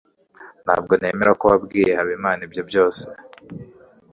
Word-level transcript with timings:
ntabwo 0.63 0.93
nemera 0.99 1.31
ko 1.39 1.45
wabwiye 1.51 1.91
habimana 1.99 2.41
ibyo 2.47 2.61
byose 2.69 3.03